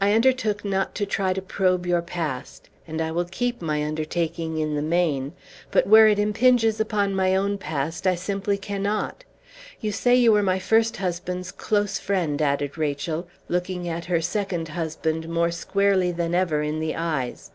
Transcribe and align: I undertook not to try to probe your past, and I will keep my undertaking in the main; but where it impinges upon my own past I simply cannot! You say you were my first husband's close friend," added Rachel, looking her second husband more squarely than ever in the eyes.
I 0.00 0.14
undertook 0.14 0.64
not 0.64 0.96
to 0.96 1.06
try 1.06 1.32
to 1.32 1.40
probe 1.40 1.86
your 1.86 2.02
past, 2.02 2.68
and 2.88 3.00
I 3.00 3.12
will 3.12 3.26
keep 3.26 3.62
my 3.62 3.84
undertaking 3.84 4.58
in 4.58 4.74
the 4.74 4.82
main; 4.82 5.32
but 5.70 5.86
where 5.86 6.08
it 6.08 6.18
impinges 6.18 6.80
upon 6.80 7.14
my 7.14 7.36
own 7.36 7.56
past 7.56 8.04
I 8.04 8.16
simply 8.16 8.58
cannot! 8.58 9.22
You 9.80 9.92
say 9.92 10.16
you 10.16 10.32
were 10.32 10.42
my 10.42 10.58
first 10.58 10.96
husband's 10.96 11.52
close 11.52 12.00
friend," 12.00 12.42
added 12.42 12.78
Rachel, 12.78 13.28
looking 13.48 13.84
her 13.84 14.20
second 14.20 14.66
husband 14.70 15.28
more 15.28 15.52
squarely 15.52 16.10
than 16.10 16.34
ever 16.34 16.62
in 16.62 16.80
the 16.80 16.96
eyes. 16.96 17.52